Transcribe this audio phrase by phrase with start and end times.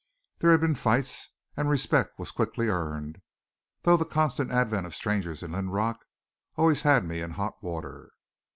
[0.39, 3.21] There had been fights and respect was quickly earned,
[3.83, 5.99] though the constant advent of strangers in Linrock
[6.55, 8.09] always had me in hot water.